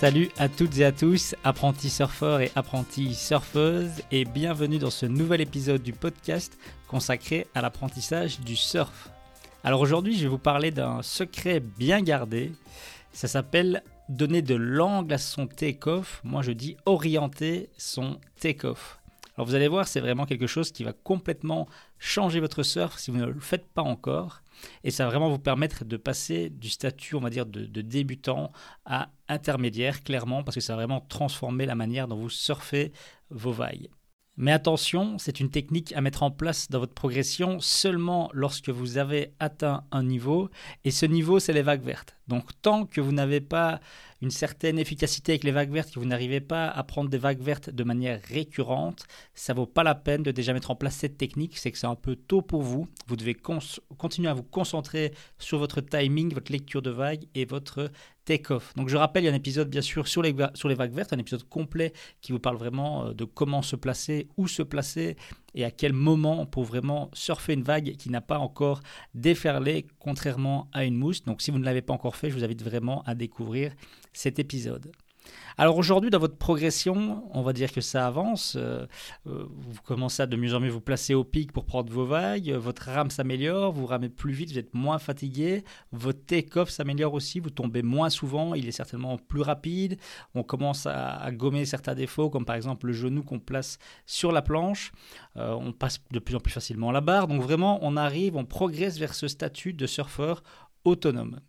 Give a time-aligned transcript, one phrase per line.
[0.00, 5.06] Salut à toutes et à tous, apprentis surfeurs et apprentis surfeuses, et bienvenue dans ce
[5.06, 9.08] nouvel épisode du podcast consacré à l'apprentissage du surf.
[9.62, 12.52] Alors aujourd'hui, je vais vous parler d'un secret bien gardé.
[13.12, 16.20] Ça s'appelle donner de l'angle à son take-off.
[16.24, 18.98] Moi, je dis orienter son take-off.
[19.36, 23.12] Alors vous allez voir, c'est vraiment quelque chose qui va complètement changer votre surf si
[23.12, 24.42] vous ne le faites pas encore.
[24.82, 28.52] Et ça va vraiment vous permettre de passer du statut, on va dire, de, débutant
[28.84, 32.92] à intermédiaire, clairement, parce que ça va vraiment transformer la manière dont vous surfez
[33.30, 33.88] vos vagues.
[34.36, 38.98] Mais attention, c'est une technique à mettre en place dans votre progression seulement lorsque vous
[38.98, 40.50] avez atteint un niveau,
[40.84, 42.16] et ce niveau, c'est les vagues vertes.
[42.26, 43.80] Donc tant que vous n'avez pas
[44.24, 47.42] une certaine efficacité avec les vagues vertes, que vous n'arrivez pas à prendre des vagues
[47.42, 51.18] vertes de manière récurrente, ça vaut pas la peine de déjà mettre en place cette
[51.18, 52.88] technique, c'est que c'est un peu tôt pour vous.
[53.06, 57.90] Vous devez continuer à vous concentrer sur votre timing, votre lecture de vagues et votre
[58.24, 58.74] take-off.
[58.76, 60.94] Donc je rappelle, il y a un épisode bien sûr sur les, sur les vagues
[60.94, 64.62] vertes, un épisode complet qui vous parle vraiment euh, de comment se placer, où se
[64.62, 65.16] placer
[65.54, 68.80] et à quel moment pour vraiment surfer une vague qui n'a pas encore
[69.14, 71.24] déferlé, contrairement à une mousse.
[71.24, 73.72] Donc si vous ne l'avez pas encore fait, je vous invite vraiment à découvrir
[74.12, 74.92] cet épisode.
[75.56, 78.56] Alors aujourd'hui, dans votre progression, on va dire que ça avance.
[78.56, 78.86] Euh,
[79.28, 82.04] euh, vous commencez à de mieux en mieux vous placer au pic pour prendre vos
[82.04, 82.50] vagues.
[82.50, 85.62] Votre rame s'améliore, vous ramez plus vite, vous êtes moins fatigué.
[85.92, 89.96] Votre take-off s'améliore aussi, vous tombez moins souvent, il est certainement plus rapide.
[90.34, 94.42] On commence à, gommer certains défauts, comme par exemple le genou qu'on place sur la
[94.42, 94.92] planche.
[95.36, 97.28] Euh, on passe de plus en plus facilement la barre.
[97.28, 100.42] Donc vraiment, on arrive, on progresse vers ce statut de surfeur
[100.84, 101.40] autonome.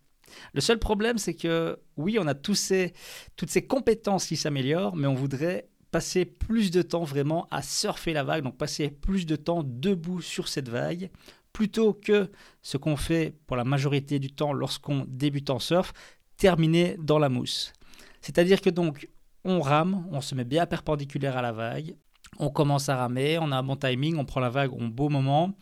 [0.54, 2.94] Le seul problème, c'est que oui, on a tous ces,
[3.36, 8.14] toutes ces compétences qui s'améliorent, mais on voudrait passer plus de temps vraiment à surfer
[8.14, 11.10] la vague, donc passer plus de temps debout sur cette vague,
[11.54, 12.30] plutôt que
[12.62, 15.94] ce qu'on fait pour la majorité du temps lorsqu'on débute en surf,
[16.36, 17.72] terminer dans la mousse.
[18.20, 19.08] C'est-à-dire que donc
[19.46, 21.96] on rame, on se met bien perpendiculaire à la vague,
[22.40, 25.10] on commence à ramer, on a un bon timing, on prend la vague au bon
[25.10, 25.54] moment,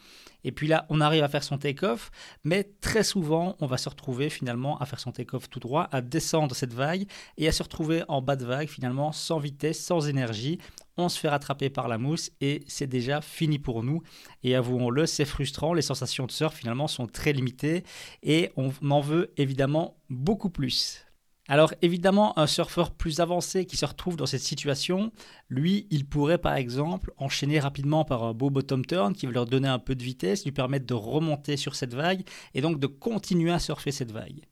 [0.43, 2.11] et puis là, on arrive à faire son take-off,
[2.43, 6.01] mais très souvent, on va se retrouver finalement à faire son take-off tout droit, à
[6.01, 7.05] descendre cette vague
[7.37, 10.59] et à se retrouver en bas de vague finalement sans vitesse, sans énergie.
[10.97, 14.03] On se fait rattraper par la mousse et c'est déjà fini pour nous.
[14.43, 15.73] Et avouons-le, c'est frustrant.
[15.73, 17.83] Les sensations de surf finalement sont très limitées
[18.21, 21.05] et on en veut évidemment beaucoup plus.
[21.53, 25.11] Alors évidemment, un surfeur plus avancé qui se retrouve dans cette situation,
[25.49, 29.45] lui, il pourrait par exemple enchaîner rapidement par un beau bottom turn qui va leur
[29.45, 32.23] donner un peu de vitesse, lui permettre de remonter sur cette vague
[32.55, 34.47] et donc de continuer à surfer cette vague.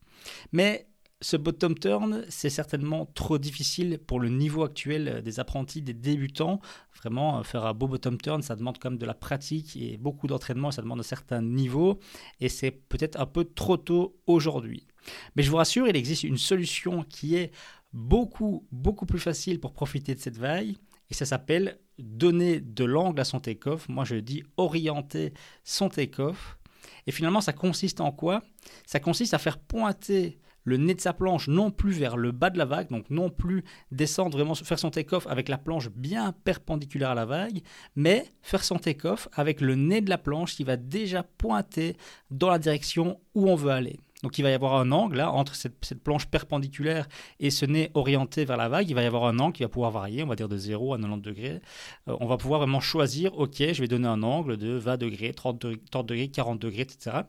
[0.51, 0.91] Mais
[1.21, 6.61] ce bottom turn, c'est certainement trop difficile pour le niveau actuel des apprentis, des débutants.
[7.01, 9.97] Vraiment, euh, faire un beau bottom turn, ça demande quand même de la pratique et
[9.97, 11.99] beaucoup d'entraînement, ça demande un certain niveau.
[12.39, 14.85] Et c'est peut-être un peu trop tôt aujourd'hui.
[15.35, 17.51] Mais je vous rassure, il existe une solution qui est
[17.93, 20.75] beaucoup, beaucoup plus facile pour profiter de cette vague.
[21.09, 23.89] Et ça s'appelle donner de l'angle à son take-off.
[23.89, 25.33] Moi, je dis orienter
[25.63, 26.57] son take-off.
[27.05, 28.41] Et finalement, ça consiste en quoi?
[28.85, 32.49] Ça consiste à faire pointer le nez de sa planche non plus vers le bas
[32.49, 36.33] de la vague, donc non plus descendre vraiment, faire son take-off avec la planche bien
[36.43, 37.61] perpendiculaire à la vague,
[37.95, 41.97] mais faire son take-off avec le nez de la planche qui va déjà pointer
[42.29, 43.99] dans la direction où on veut aller.
[44.23, 47.07] Donc il va y avoir un angle là, entre cette, planche perpendiculaire
[47.39, 48.89] et ce nez orienté vers la vague.
[48.89, 50.93] Il va y avoir un angle qui va pouvoir varier, on va dire de 0
[50.93, 51.61] à 90 degrés.
[52.07, 55.33] Euh, on va pouvoir vraiment choisir, ok, je vais donner un angle de 20 degrés,
[55.33, 55.65] 30
[56.05, 57.21] degrés, 40 degrés, etc.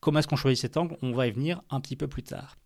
[0.00, 0.96] Comment est-ce qu'on choisit cet angle?
[1.02, 2.56] On va y venir un petit peu plus tard.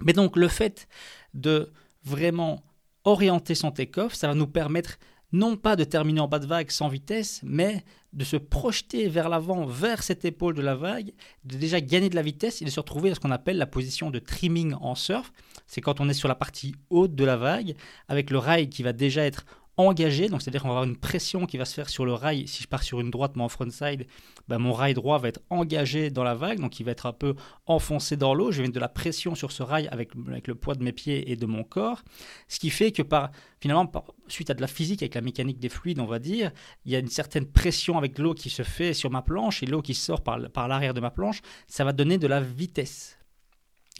[0.00, 0.88] Mais donc le fait
[1.34, 1.70] de
[2.04, 2.62] vraiment
[3.04, 4.98] orienter son take-off, ça va nous permettre
[5.32, 9.28] non pas de terminer en bas de vague sans vitesse, mais de se projeter vers
[9.28, 11.12] l'avant, vers cette épaule de la vague,
[11.44, 13.66] de déjà gagner de la vitesse et de se retrouver dans ce qu'on appelle la
[13.66, 15.32] position de trimming en surf.
[15.66, 17.74] C'est quand on est sur la partie haute de la vague,
[18.08, 19.46] avec le rail qui va déjà être
[19.76, 22.46] engagé, donc c'est-à-dire qu'on va avoir une pression qui va se faire sur le rail.
[22.46, 24.06] Si je pars sur une droite, mon frontside,
[24.48, 27.12] ben mon rail droit va être engagé dans la vague, donc il va être un
[27.12, 27.34] peu
[27.66, 28.52] enfoncé dans l'eau.
[28.52, 31.30] Je vais mettre de la pression sur ce rail avec, le poids de mes pieds
[31.30, 32.02] et de mon corps,
[32.48, 33.30] ce qui fait que par
[33.60, 33.90] finalement,
[34.28, 36.50] suite à de la physique avec la mécanique des fluides, on va dire,
[36.84, 39.66] il y a une certaine pression avec l'eau qui se fait sur ma planche et
[39.66, 43.18] l'eau qui sort par, par l'arrière de ma planche, ça va donner de la vitesse.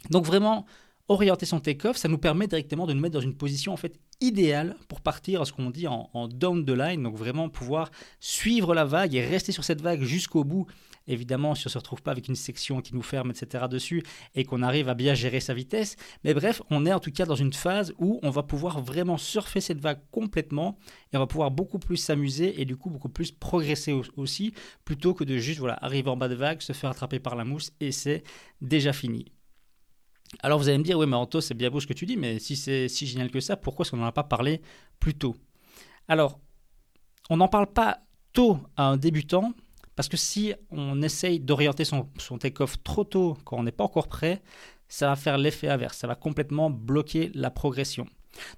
[0.09, 0.65] Donc vraiment,
[1.09, 3.99] orienter son take-off, ça nous permet directement de nous mettre dans une position en fait
[4.21, 8.73] idéale pour partir à ce qu'on dit en, down the line, donc vraiment pouvoir suivre
[8.73, 10.65] la vague et rester sur cette vague jusqu'au bout.
[11.05, 13.65] Évidemment, si on ne se retrouve pas avec une section qui nous ferme, etc.
[13.69, 14.03] dessus,
[14.35, 15.97] et qu'on arrive à bien gérer sa vitesse.
[16.23, 19.17] Mais bref, on est en tout cas dans une phase où on va pouvoir vraiment
[19.17, 20.77] surfer cette vague complètement,
[21.11, 24.53] et on va pouvoir beaucoup plus s'amuser, et du coup beaucoup plus progresser aussi,
[24.85, 27.43] plutôt que de juste voilà, arriver en bas de vague, se faire attraper par la
[27.43, 28.23] mousse, et c'est
[28.61, 29.25] déjà fini.
[30.41, 32.17] Alors vous allez me dire, oui, mais Anto, c'est bien beau ce que tu dis,
[32.17, 34.61] mais si c'est si génial que ça, pourquoi est-ce qu'on n'en a pas parlé
[34.99, 35.35] plus tôt?
[36.07, 36.39] Alors,
[37.29, 37.99] on n'en parle pas
[38.33, 39.53] tôt à un débutant,
[39.95, 43.83] parce que si on essaye d'orienter son, son take-off trop tôt, quand on n'est pas
[43.83, 44.41] encore prêt,
[44.87, 48.05] ça va faire l'effet inverse, ça va complètement bloquer la progression.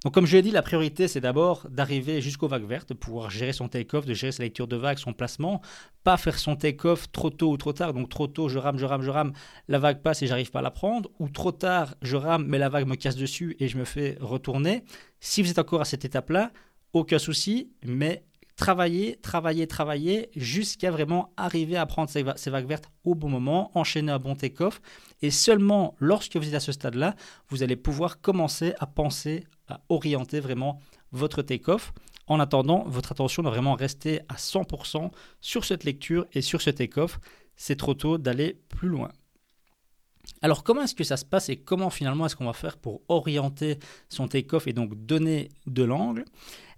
[0.03, 3.29] Donc comme je l'ai dit, la priorité c'est d'abord d'arriver jusqu'aux vagues vertes, de pouvoir
[3.29, 5.61] gérer son take-off, de gérer sa lecture de vague, son placement,
[6.03, 7.93] pas faire son take-off trop tôt ou trop tard.
[7.93, 9.33] Donc trop tôt, je rame, je rame, je rame,
[9.67, 12.57] la vague passe et j'arrive pas à la prendre, ou trop tard, je rame mais
[12.57, 14.83] la vague me casse dessus et je me fais retourner.
[15.19, 16.51] Si vous êtes encore à cette étape-là,
[16.93, 18.23] aucun souci, mais
[18.55, 24.11] travailler, travailler, travailler jusqu'à vraiment arriver à prendre ces, vagues vertes au bon moment, enchaîner
[24.11, 24.81] un bon take-off.
[25.21, 27.15] Et seulement lorsque vous êtes à ce stade-là,
[27.49, 30.79] vous allez pouvoir commencer à penser, à orienter vraiment
[31.11, 31.93] votre take-off.
[32.27, 35.11] En attendant, votre attention doit vraiment rester à 100%
[35.41, 37.19] sur cette lecture et sur ce take-off.
[37.55, 39.11] C'est trop tôt d'aller plus loin.
[40.41, 43.01] Alors comment est-ce que ça se passe et comment finalement est-ce qu'on va faire pour
[43.07, 43.79] orienter
[44.09, 46.25] son take-off et donc donner de l'angle?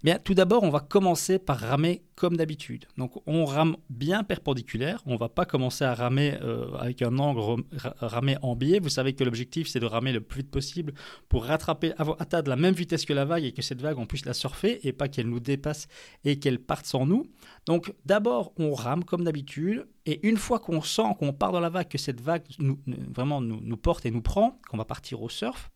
[0.04, 2.86] Bien, tout d'abord, on va commencer par ramer comme d'habitude.
[2.96, 7.18] Donc on rame bien perpendiculaire, on ne va pas commencer à ramer euh, avec un
[7.18, 7.64] angle
[8.00, 8.78] ramé en biais.
[8.78, 10.94] Vous savez que l'objectif c'est de ramer le plus vite possible
[11.28, 14.06] pour rattraper, avoir, atteindre la même vitesse que la vague et que cette vague on
[14.06, 15.88] puisse la surfer et pas qu'elle nous dépasse
[16.24, 17.26] et qu'elle parte sans nous.
[17.66, 21.70] Donc d'abord on rame comme d'habitude et une fois qu'on sent qu'on part dans la
[21.70, 25.28] vague, que cette vague nous, vraiment nous porte et nous prend, qu'on va partir au
[25.28, 25.72] surf,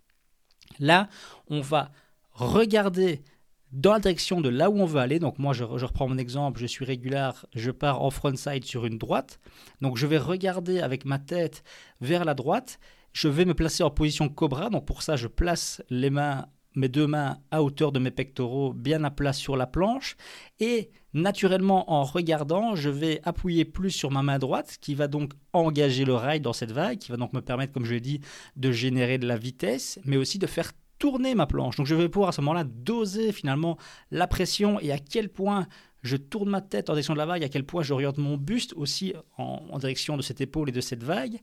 [0.79, 1.09] là
[1.49, 1.91] on va
[2.31, 3.25] regarder
[3.73, 5.19] dans la direction de là où on veut aller.
[5.19, 8.99] Donc moi, je, reprends mon exemple, je suis régulier, je pars en frontside sur une
[8.99, 9.41] droite.
[9.81, 11.65] Donc je vais regarder avec ma tête
[12.01, 12.79] vers la droite.
[13.13, 14.71] Je vais me placer en position cobra.
[14.71, 18.73] Donc pour ça, je place les mains, mes deux mains à hauteur de mes pectoraux,
[18.73, 20.17] bien à plat sur la planche.
[20.61, 25.33] Et naturellement, en regardant, je vais appuyer plus sur ma main droite, qui va donc
[25.53, 28.21] engager le rail dans cette vague, qui va donc me permettre, comme je l'ai dit,
[28.57, 31.75] de générer de la vitesse, mais aussi de faire tourner ma planche.
[31.75, 33.77] Donc je vais pouvoir à ce moment-là doser finalement
[34.13, 35.67] la pression et à quel point
[36.05, 38.73] je tourne ma tête en direction de la vague, à quel point j'oriente mon buste
[38.75, 41.41] aussi en, direction de cette épaule et de cette vague.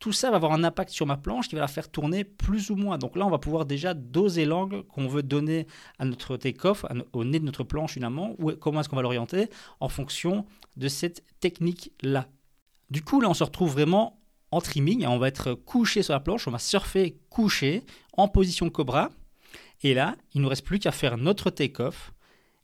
[0.00, 2.68] Tout ça va avoir un impact sur ma planche qui va la faire tourner plus
[2.68, 2.98] ou moins.
[2.98, 5.66] Donc là, on va pouvoir déjà doser l'angle qu'on veut donner
[5.98, 9.48] à notre take-off, au nez de notre planche finalement, ou comment est-ce qu'on va l'orienter?
[9.80, 10.44] En fonction
[10.76, 12.28] de cette technique-là.
[12.90, 14.19] Du coup, là, on se retrouve vraiment
[14.50, 15.06] en trimming.
[15.06, 17.82] On va être couché sur la planche, on va surfer couché
[18.16, 19.10] en position cobra.
[19.82, 22.12] Et là, il ne nous reste plus qu'à faire notre take-off.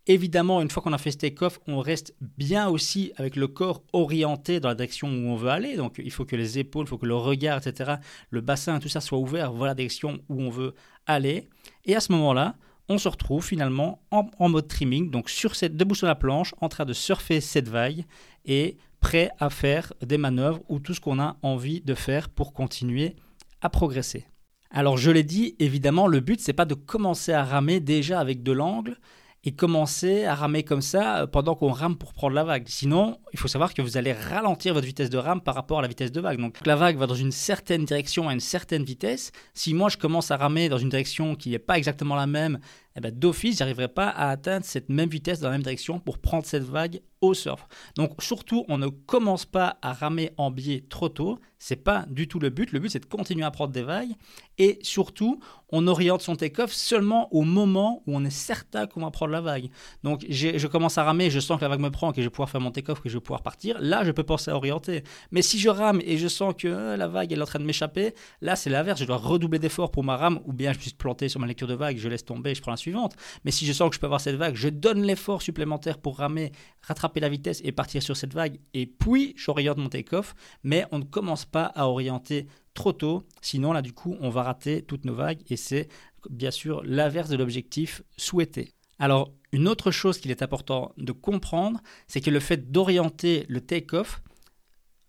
[0.08, 3.82] Évidemment, une fois qu'on a fait ce take-off, on reste bien aussi avec le corps
[3.92, 5.76] orienté dans la direction où on veut aller.
[5.76, 7.94] Donc, il faut que les épaules, il faut que le regard, etc.,
[8.30, 10.74] le bassin, tout ça soit ouvert vers la direction où on veut
[11.06, 11.48] aller.
[11.86, 12.54] Et à ce moment-là,
[12.88, 16.68] on se retrouve finalement en, mode trimming, donc sur cette, debout sur la planche, en
[16.68, 18.04] train de surfer cette vague
[18.44, 18.76] et
[19.06, 23.14] prêt à faire des manœuvres ou tout ce qu'on a envie de faire pour continuer
[23.60, 24.26] à progresser.
[24.68, 28.42] Alors je l'ai dit, évidemment, le but c'est pas de commencer à ramer déjà avec
[28.42, 28.98] de l'angle,
[29.46, 32.64] et commencer à ramer comme ça euh, pendant qu'on rame pour prendre la vague.
[32.66, 35.82] Sinon, il faut savoir que vous allez ralentir votre vitesse de rame par rapport à
[35.82, 36.40] la vitesse de vague.
[36.40, 39.30] Donc la vague va dans une certaine direction à une certaine vitesse.
[39.54, 42.58] Si moi je commence à ramer dans une direction qui n'est pas exactement la même,
[42.96, 46.18] eh ben, d'office, j'arriverai pas à atteindre cette même vitesse dans la même direction pour
[46.18, 47.00] prendre cette vague
[47.34, 47.66] surf.
[47.96, 51.38] Donc surtout, on ne commence pas à ramer en biais trop tôt.
[51.58, 52.72] C'est pas du tout le but.
[52.72, 54.12] Le but, c'est de continuer à prendre des vagues.
[54.58, 55.40] Et surtout,
[55.70, 59.40] on oriente son take-off seulement au moment où on est certain qu'on va prendre la
[59.40, 59.68] vague.
[60.02, 62.30] Donc je commence à ramer, je sens que la vague me prend, que je vais
[62.30, 63.76] pouvoir faire mon take-off, que je vais pouvoir partir.
[63.80, 65.02] Là, je peux penser à orienter.
[65.30, 67.64] Mais si je rame et je sens que euh, la vague est en train de
[67.64, 69.00] m'échapper, là, c'est l'inverse.
[69.00, 71.68] Je dois redoubler d'efforts pour ma rame ou bien je suis planté sur ma lecture
[71.68, 73.14] de vague, je laisse tomber, je prends la suivante.
[73.44, 76.18] Mais si je sens que je peux avoir cette vague, je donne l'effort supplémentaire pour
[76.18, 76.52] ramer,
[76.82, 78.58] rattraper la vitesse et partir sur cette vague.
[78.74, 80.34] Et puis, j'oriente mon take-off.
[80.62, 83.24] Mais on ne commence pas à orienter trop tôt.
[83.40, 85.42] Sinon, là, du coup, on va rater toutes nos vagues.
[85.48, 85.88] Et c'est
[86.30, 88.72] bien sûr l'inverse de l'objectif souhaité.
[88.98, 93.60] Alors, une autre chose qu'il est important de comprendre, c'est que le fait d'orienter le
[93.60, 94.22] take-off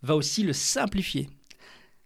[0.01, 1.29] va aussi le simplifier.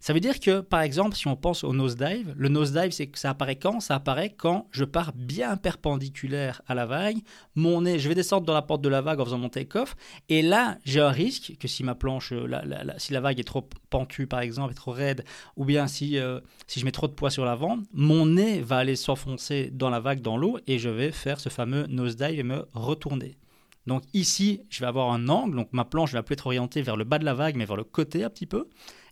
[0.02, 3.20] Ça veut dire que, par exemple, si on pense au nosedive, le nosedive, c'est que
[3.20, 3.80] ça apparaît quand?
[3.80, 7.20] Ça apparaît quand je pars bien perpendiculaire à la vague.
[7.54, 9.96] Mon nez, je vais descendre dans la porte de la vague en faisant mon take-off.
[10.28, 12.64] Et là, j'ai un risque que si ma planche, la,
[12.98, 15.24] si la vague est trop pentue, par exemple, est trop raide,
[15.56, 18.78] ou bien si, euh, si je mets trop de poids sur l'avant, mon nez va
[18.78, 22.44] aller s'enfoncer dans la vague, dans l'eau, et je vais faire ce fameux nosedive et
[22.44, 23.38] me retourner.
[23.86, 26.98] Donc ici, je vais avoir un angle, donc ma planche va plus être orientée vers
[26.98, 28.68] le bas de la vague, mais vers le côté un petit peu.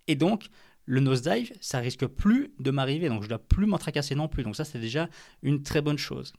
[0.08, 0.50] Et donc,
[0.90, 4.28] le nosedive, ça risque plus de m'arriver, donc je ne dois plus m'en tracasser non
[4.28, 4.42] plus.
[4.42, 5.08] Donc ça, c'est déjà
[5.44, 6.34] une très bonne chose.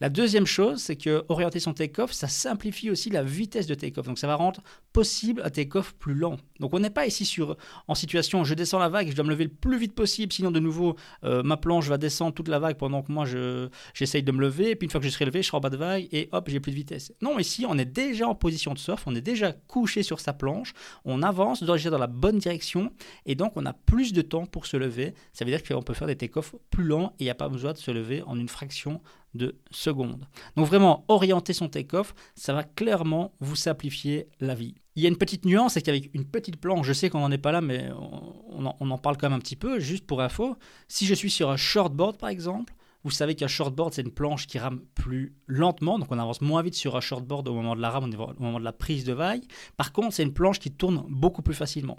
[0.00, 4.06] La deuxième chose, c'est que orienter son take-off, ça simplifie aussi la vitesse de take-off.
[4.06, 4.62] Donc ça va rendre
[4.94, 6.38] possible un take-off plus lent.
[6.60, 9.30] Donc on n'est pas ici sur, en situation, je descends la vague, je dois me
[9.30, 12.58] lever le plus vite possible, sinon de nouveau, euh, ma planche va descendre toute la
[12.58, 13.26] vague pendant que moi,
[13.92, 14.70] j'essaye de me lever.
[14.70, 16.30] Et puis une fois que je serai levé, je serai en bas de vague et
[16.32, 17.12] hop, j'ai plus de vitesse.
[17.20, 20.32] Non, ici, on est déjà en position de surf, on est déjà couché sur sa
[20.32, 20.72] planche,
[21.04, 22.90] on avance déjà dans la bonne direction
[23.26, 25.14] et donc on a plus de temps pour se lever.
[25.32, 27.48] Ça veut dire qu'on peut faire des take-offs plus lents et il n'y a pas
[27.48, 29.02] besoin de se lever en une fraction
[29.34, 30.28] de seconde.
[30.56, 34.76] Donc vraiment, orienter son take-off, ça va clairement vous simplifier la vie.
[34.94, 37.32] Il y a une petite nuance, c'est qu'avec une petite planche, je sais qu'on n'en
[37.32, 37.90] est pas là, mais
[38.48, 40.56] on en, on en, parle quand même un petit peu, juste pour info.
[40.86, 44.46] Si je suis sur un shortboard par exemple, vous savez qu'un shortboard, c'est une planche
[44.46, 47.80] qui rame plus lentement, donc on avance moins vite sur un shortboard au moment de
[47.80, 49.42] la rame, au moment de la prise de vague.
[49.76, 51.96] Par contre, c'est une planche qui tourne beaucoup plus facilement.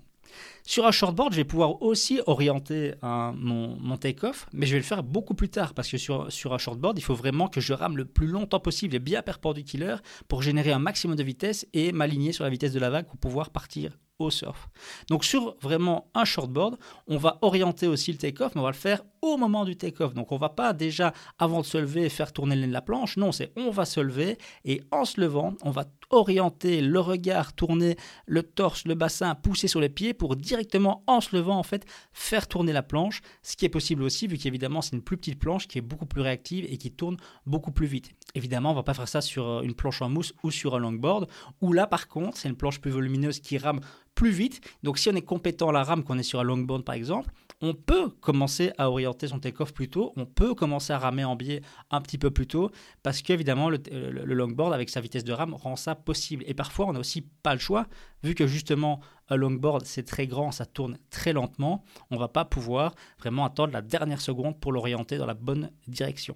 [0.64, 4.86] Sur un shortboard, je vais pouvoir aussi orienter mon, mon take-off, mais je vais le
[4.86, 7.74] faire beaucoup plus tard parce que sur, sur un shortboard, il faut vraiment que je
[7.74, 11.92] rame le plus longtemps possible et bien perpendiculaire pour générer un maximum de vitesse et
[11.92, 13.98] m'aligner sur la vitesse de la vague pour pouvoir partir
[14.30, 14.70] surf.
[15.10, 18.76] Donc sur vraiment un shortboard, on va orienter aussi le take-off, mais on va le
[18.76, 20.14] faire au moment du take-off.
[20.14, 23.18] Donc on va pas déjà avant de se lever faire tourner de la planche.
[23.18, 27.54] Non, c'est on va se lever et en se levant, on va orienter le regard,
[27.54, 31.64] tourner le torse, le bassin, pousser sur les pieds pour directement en se levant en
[31.64, 33.22] fait faire tourner la planche.
[33.44, 36.06] Ce qui est possible aussi vu qu'évidemment c'est une plus petite planche qui est beaucoup
[36.06, 38.12] plus réactive et qui tourne beaucoup plus vite.
[38.34, 40.80] Évidemment, on va pas faire ça sur euh, une planche en mousse ou sur un
[40.80, 41.28] longboard
[41.62, 43.82] où là par contre, c'est une planche plus volumineuse qui rame
[44.30, 44.62] vite.
[44.84, 47.32] Donc si on est compétent à la rame, qu'on est sur un longboard par exemple,
[47.62, 51.36] on peut commencer à orienter son take-off plus tôt, on peut commencer à ramer en
[51.36, 51.62] biais
[51.92, 52.72] un petit peu plus tôt,
[53.04, 56.44] parce qu'évidemment le, le, longboard avec sa vitesse de rame rend ça possible.
[56.48, 57.88] Et parfois on n'a aussi pas le choix,
[58.24, 59.00] vu que justement
[59.30, 63.74] un longboard c'est très grand, ça tourne très lentement, on va pas pouvoir vraiment attendre
[63.74, 66.36] la dernière seconde pour l'orienter dans la bonne direction.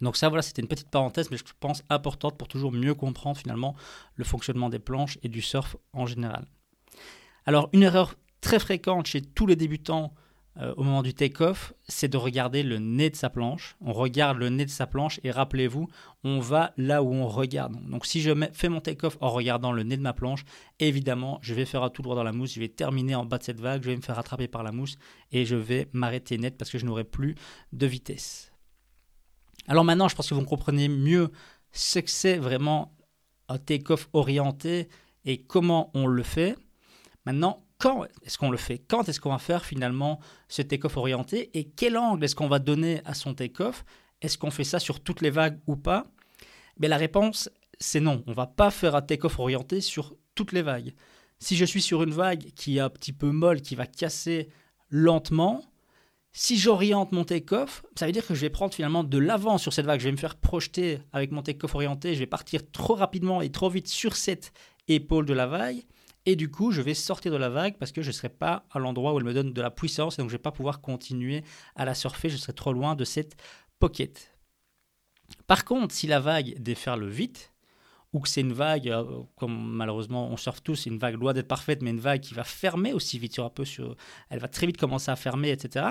[0.00, 3.36] Donc ça, voilà, c'était une petite parenthèse, mais je pense importante pour toujours mieux comprendre
[3.36, 3.74] finalement
[4.14, 6.46] le fonctionnement des planches et du surf en général.
[7.44, 10.14] Alors, une erreur très fréquente chez tous les débutants
[10.58, 13.76] euh, au moment du take-off, c'est de regarder le nez de sa planche.
[13.82, 15.86] On regarde le nez de sa planche et rappelez-vous,
[16.24, 17.76] on va là où on regarde.
[17.90, 20.44] Donc si je fais mon take-off en regardant le nez de ma planche,
[20.80, 23.42] évidemment, je vais faire tout droit dans la mousse, je vais terminer en bas de
[23.42, 24.96] cette vague, je vais me faire attraper par la mousse
[25.30, 27.34] et je vais m'arrêter net parce que je n'aurai plus
[27.72, 28.52] de vitesse.
[29.68, 31.32] Alors maintenant, je pense que vous comprenez mieux
[31.72, 32.96] ce que c'est vraiment
[33.48, 34.88] un take-off orienté
[35.26, 36.56] et comment on le fait.
[37.26, 38.78] Maintenant, quand est-ce qu'on le fait?
[38.78, 41.50] Quand est-ce qu'on va faire finalement ce take-off orienté?
[41.58, 43.84] Et quel angle est-ce qu'on va donner à son take-off?
[44.22, 46.06] Est-ce qu'on fait ça sur toutes les vagues ou pas?
[46.78, 48.22] Mais La réponse, c'est non.
[48.26, 50.94] On va pas faire un take-off orienté sur toutes les vagues.
[51.38, 54.48] Si je suis sur une vague qui est un petit peu molle, qui va casser
[54.88, 55.62] lentement,
[56.32, 59.72] si j'oriente mon take-off, ça veut dire que je vais prendre finalement de l'avant sur
[59.72, 60.00] cette vague.
[60.00, 62.14] Je vais me faire projeter avec mon take-off orienté.
[62.14, 64.52] Je vais partir trop rapidement et trop vite sur cette
[64.86, 65.82] épaule de la vague.
[66.28, 68.66] Et du coup, je vais sortir de la vague parce que je ne serai pas
[68.72, 70.50] à l'endroit où elle me donne de la puissance et donc je ne vais pas
[70.50, 71.44] pouvoir continuer
[71.76, 72.28] à la surfer.
[72.28, 73.36] Je serai trop loin de cette
[73.78, 74.36] pocket.
[75.46, 77.52] Par contre, si la vague déferle vite,
[78.12, 81.32] ou que c'est une vague, euh, comme malheureusement on surfe tous, c'est une vague loin
[81.32, 83.96] d'être parfaite, mais une vague qui va fermer aussi vite, sur un peu sur,
[84.30, 85.86] elle va très vite commencer à fermer, etc.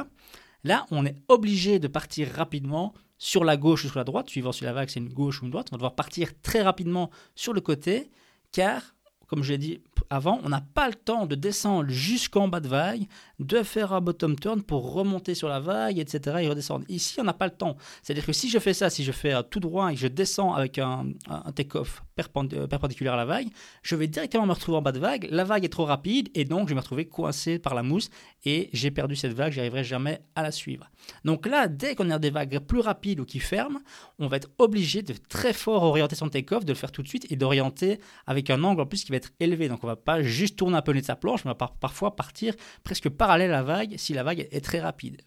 [0.63, 4.51] Là, on est obligé de partir rapidement sur la gauche ou sur la droite, suivant
[4.51, 5.67] si la vague c'est une gauche ou une droite.
[5.71, 8.09] On va devoir partir très rapidement sur le côté,
[8.51, 8.95] car,
[9.27, 12.67] comme je l'ai dit avant, on n'a pas le temps de descendre jusqu'en bas de
[12.67, 13.03] vague,
[13.39, 16.37] de faire un bottom turn pour remonter sur la vague, etc.
[16.41, 16.85] et redescendre.
[16.89, 17.75] Ici, on n'a pas le temps.
[18.01, 20.53] C'est-à-dire que si je fais ça, si je fais tout droit et que je descends
[20.53, 21.07] avec un,
[21.55, 23.47] take-off euh, perpendiculaire à la vague,
[23.81, 25.27] je vais directement me retrouver en bas de vague.
[25.31, 28.09] La vague est trop rapide et donc je vais me retrouver coincé par la mousse
[28.43, 30.89] et j'ai perdu cette vague, j'arriverai jamais à la suivre.
[31.23, 33.79] Donc là, dès qu'on a des vagues plus rapides ou qui ferment,
[34.19, 37.07] on va être obligé de très fort orienter son take-off, de le faire tout de
[37.07, 39.67] suite et d'orienter avec un angle en plus qui va être élevé.
[39.67, 42.55] Donc on va pas juste tourner un peu de sa planche, on va parfois partir
[42.83, 45.21] presque parallèle à la vague si la vague est très rapide.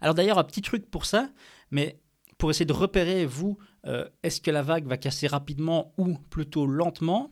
[0.00, 1.30] Alors d'ailleurs, un petit truc pour ça,
[1.70, 2.00] mais
[2.38, 6.66] pour essayer de repérer, vous, euh, est-ce que la vague va casser rapidement ou plutôt
[6.66, 7.30] lentement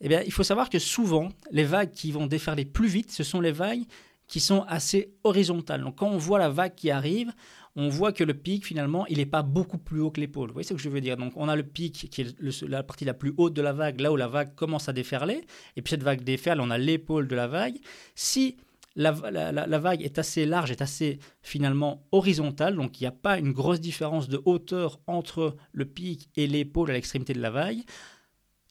[0.00, 3.24] eh bien, il faut savoir que souvent, les vagues qui vont déferler plus vite, ce
[3.24, 3.82] sont les vagues
[4.28, 5.82] qui sont assez horizontales.
[5.82, 7.32] Donc quand on voit la vague qui arrive,
[7.76, 10.48] on voit que le pic, finalement, il n'est pas beaucoup plus haut que l'épaule.
[10.48, 11.16] Vous voyez ce que je veux dire?
[11.16, 14.00] Donc, on a le pic qui est la partie la plus haute de la vague,
[14.00, 15.42] là où la vague commence à déferler.
[15.76, 17.76] Et puis, cette vague déferle, on a l'épaule de la vague.
[18.16, 18.56] Si
[18.96, 23.52] la, vague est assez large, est assez finalement horizontale, donc il n'y a pas une
[23.52, 27.78] grosse différence de hauteur entre le pic et l'épaule à l'extrémité de la vague.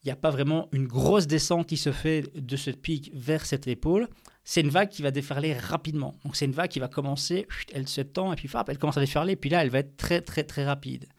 [0.08, 3.46] Il n'y a pas vraiment une grosse descente qui se fait de ce pic vers
[3.46, 4.08] cette épaule
[4.50, 6.16] c'est une vague qui va déferler rapidement.
[6.24, 9.02] Donc c'est une vague qui va commencer, elle se tend et puis elle commence à
[9.02, 11.10] déferler, puis là elle va être très très très rapide.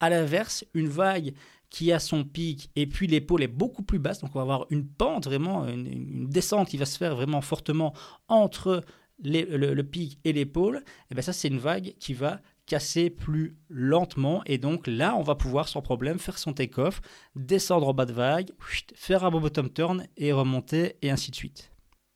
[0.00, 1.32] À l'inverse, une vague
[1.70, 4.66] qui a son pic et puis l'épaule est beaucoup plus basse, donc on va avoir
[4.68, 7.94] une pente vraiment, une, descente qui va se faire vraiment fortement
[8.28, 8.84] entre
[9.22, 13.56] le, pic et l'épaule, et eh bien ça c'est une vague qui va casser plus
[13.68, 17.00] lentement et donc là on va pouvoir sans problème faire son take-off,
[17.36, 18.50] descendre en bas de vague,
[18.94, 21.70] faire un bottom turn et remonter et ainsi de suite.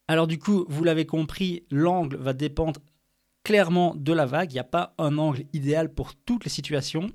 [0.08, 2.80] Alors du coup, vous l'avez compris, l'angle va dépendre
[3.44, 4.52] clairement de la vague.
[4.52, 7.10] Il n'y a pas un angle idéal pour toutes les situations.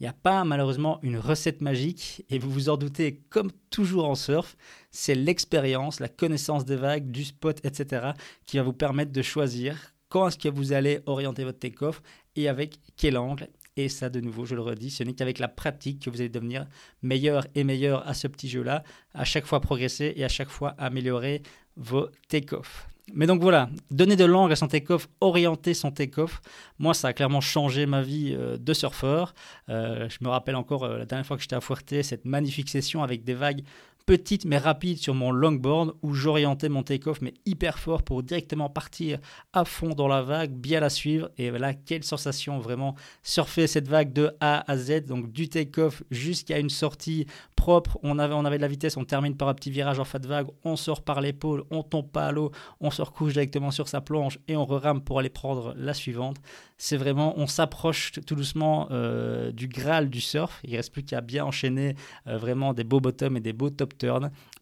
[0.00, 4.06] Il n'y a pas malheureusement une recette magique et vous vous en doutez, comme toujours
[4.06, 4.56] en surf,
[4.90, 8.12] c'est l'expérience, la connaissance des vagues, du spot, etc.
[8.44, 12.02] qui va vous permettre de choisir quand est-ce que vous allez orienter votre take-off
[12.36, 13.48] et avec quel angle?
[13.76, 16.28] Et ça, de nouveau, je le redis, ce n'est qu'avec la pratique que vous allez
[16.28, 16.66] devenir
[17.02, 20.74] meilleur et meilleur à ce petit jeu-là, à chaque fois progresser et à chaque fois
[20.78, 21.42] améliorer
[21.76, 22.86] vos take-off.
[23.12, 26.40] Mais donc voilà, donner de l'angle à son take-off, orienter son take-off,
[26.78, 29.34] moi ça a clairement changé ma vie euh, de surfeur.
[29.68, 32.70] Euh, je me rappelle encore euh, la dernière fois que j'étais à Fuerte, cette magnifique
[32.70, 33.62] session avec des vagues
[34.06, 38.68] petite mais rapide sur mon longboard où j'orientais mon take-off mais hyper fort pour directement
[38.68, 39.18] partir
[39.52, 41.30] à fond dans la vague, bien la suivre.
[41.38, 46.02] Et voilà, quelle sensation vraiment surfer cette vague de A à Z, donc du take-off
[46.10, 47.98] jusqu'à une sortie propre.
[48.02, 50.18] On avait, on avait de la vitesse, on termine par un petit virage en fin
[50.18, 53.70] de vague, on sort par l'épaule, on tombe pas à l'eau, on se recouche directement
[53.70, 56.36] sur sa planche et on rerame pour aller prendre la suivante.
[56.76, 60.60] C'est vraiment, on s'approche tout doucement euh, du graal du surf.
[60.64, 61.94] Il reste plus qu'à bien enchaîner
[62.26, 63.93] euh, vraiment des beaux bottoms et des beaux top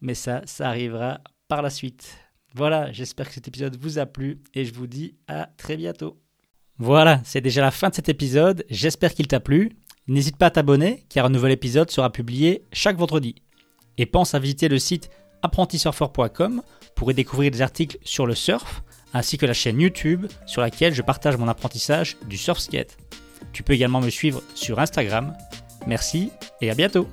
[0.01, 2.17] mais ça, ça arrivera par la suite.
[2.55, 6.19] Voilà, j'espère que cet épisode vous a plu et je vous dis à très bientôt.
[6.77, 9.71] Voilà, c'est déjà la fin de cet épisode, j'espère qu'il t'a plu.
[10.07, 13.35] N'hésite pas à t'abonner car un nouvel épisode sera publié chaque vendredi.
[13.97, 15.09] Et pense à visiter le site
[15.43, 16.61] apprentisurfer.com
[16.95, 20.93] pour y découvrir des articles sur le surf ainsi que la chaîne YouTube sur laquelle
[20.93, 22.97] je partage mon apprentissage du surf skate.
[23.51, 25.35] Tu peux également me suivre sur Instagram.
[25.85, 27.07] Merci et à bientôt